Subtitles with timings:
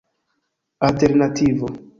[0.87, 1.67] alternativo